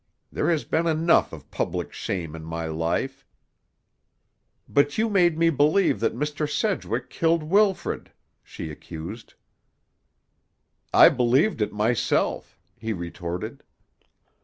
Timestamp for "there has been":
0.31-0.87